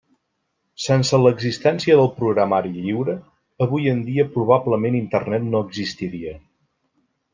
[0.83, 3.15] Sense l'existència del programari lliure,
[3.67, 6.35] avui en dia probablement Internet no existiria.